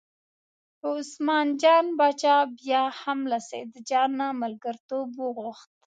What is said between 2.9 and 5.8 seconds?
هم له سیدجان نه ملګرتوب وغوښت.